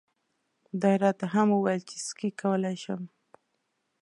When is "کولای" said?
2.41-2.75